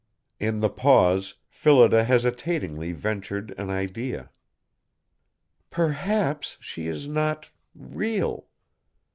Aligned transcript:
In 0.39 0.61
the 0.61 0.69
pause, 0.71 1.35
Phillida 1.47 2.03
hesitatingly 2.03 2.91
ventured 2.91 3.53
an 3.59 3.69
idea: 3.69 4.31
"Perhaps 5.69 6.57
she 6.59 6.87
is 6.87 7.07
not 7.07 7.51
real. 7.75 8.47